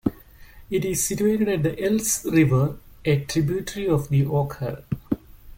[0.71, 4.83] It is situated at the "Ilse" river, a tributary of the Oker.